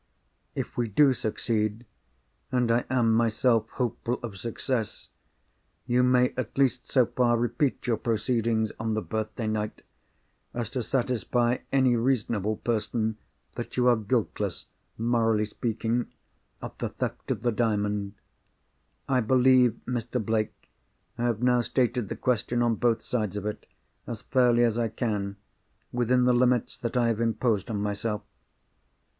[0.55, 7.37] If we do succeed—and I am myself hopeful of success—you may at least so far
[7.37, 9.83] repeat your proceedings on the birthday night,
[10.55, 13.17] as to satisfy any reasonable person
[13.55, 14.65] that you are guiltless,
[14.97, 16.11] morally speaking,
[16.63, 18.13] of the theft of the Diamond.
[19.07, 20.19] I believe, Mr.
[20.19, 20.67] Blake,
[21.19, 23.67] I have now stated the question, on both sides of it,
[24.07, 25.35] as fairly as I can,
[25.91, 28.23] within the limits that I have imposed on myself.